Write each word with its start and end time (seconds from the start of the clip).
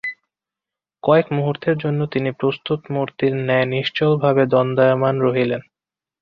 কয়েক 1.03 1.27
মুহূর্তের 1.31 1.75
জন্য 1.77 1.99
তিনি 2.05 2.29
প্রস্তরমূর্তির 2.31 3.33
ন্যায় 3.39 3.67
নিশ্চলভাবে 3.67 4.43
দণ্ডায়মান 4.45 5.15
রহিলেন। 5.21 5.61